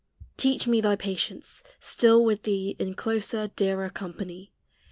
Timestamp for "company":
3.91-4.51